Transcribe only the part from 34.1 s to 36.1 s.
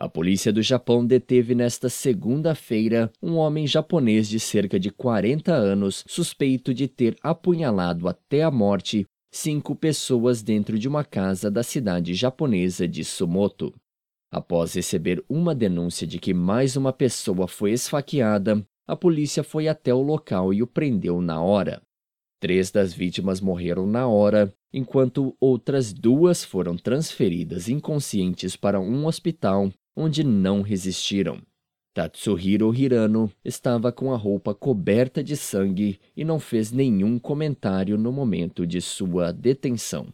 a roupa coberta de sangue